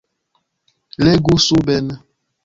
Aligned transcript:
Legu 1.03 1.35
suben. 1.45 1.85